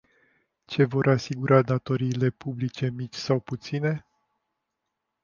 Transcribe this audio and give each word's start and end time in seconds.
Ce 0.67 0.81
vor 0.83 1.07
asigura 1.09 1.61
datoriile 1.61 2.29
publice 2.29 2.89
mici 2.89 3.13
sau 3.15 3.39
puține? 3.39 4.05